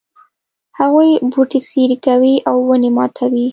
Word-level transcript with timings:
هغوی 0.79 1.09
بوټي 1.31 1.59
څیري 1.69 1.97
کوي 2.05 2.35
او 2.49 2.55
ونې 2.67 2.89
ماتوي 2.97 3.45